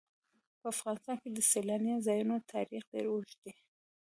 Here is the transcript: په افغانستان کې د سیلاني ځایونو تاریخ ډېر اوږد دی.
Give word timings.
په 0.59 0.65
افغانستان 0.73 1.15
کې 1.21 1.29
د 1.31 1.39
سیلاني 1.51 1.93
ځایونو 2.05 2.35
تاریخ 2.53 2.83
ډېر 2.91 3.05
اوږد 3.09 3.37
دی. 3.45 3.53